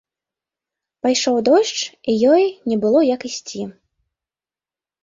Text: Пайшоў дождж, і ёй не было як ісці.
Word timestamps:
Пайшоў 1.07 1.37
дождж, 1.49 1.79
і 2.09 2.17
ёй 2.33 2.43
не 2.73 2.81
было 2.87 2.99
як 3.15 3.21
ісці. 3.31 3.63